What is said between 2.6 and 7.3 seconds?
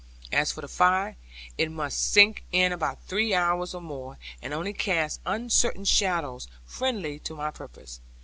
about three hours or more, and only cast uncertain shadows friendly